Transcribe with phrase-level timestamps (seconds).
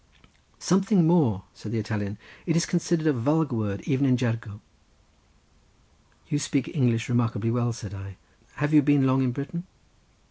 [0.57, 2.17] "Something more," said the Italian.
[2.47, 4.59] "It is considered a vulgar word even in jergo."
[6.27, 8.17] "You speak English remarkably well," said I;
[8.55, 9.67] "have you been long in Britain?"